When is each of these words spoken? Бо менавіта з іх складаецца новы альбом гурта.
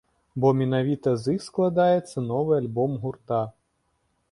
Бо 0.43 0.53
менавіта 0.61 1.13
з 1.25 1.35
іх 1.35 1.43
складаецца 1.49 2.25
новы 2.31 2.51
альбом 2.63 2.99
гурта. 3.07 3.45